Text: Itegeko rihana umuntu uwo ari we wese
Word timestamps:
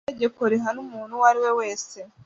Itegeko 0.05 0.41
rihana 0.51 0.79
umuntu 0.85 1.11
uwo 1.17 1.25
ari 1.29 1.39
we 1.43 1.51
wese 1.59 1.97